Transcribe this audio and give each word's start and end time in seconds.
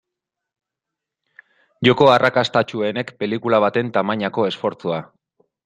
Joko 1.89 2.09
arrakastatsuenek 2.15 3.13
pelikula 3.21 3.63
baten 3.67 3.95
tamainako 3.99 4.51
esfortzua. 4.53 5.03